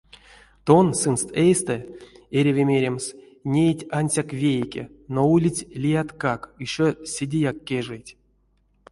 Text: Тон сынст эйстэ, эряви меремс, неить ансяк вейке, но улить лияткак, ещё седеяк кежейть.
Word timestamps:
Тон 0.65 0.87
сынст 0.99 1.29
эйстэ, 1.43 1.75
эряви 2.37 2.63
меремс, 2.69 3.05
неить 3.53 3.87
ансяк 3.99 4.29
вейке, 4.41 4.83
но 5.13 5.21
улить 5.33 5.61
лияткак, 5.81 6.41
ещё 6.65 6.85
седеяк 7.13 7.57
кежейть. 7.67 8.11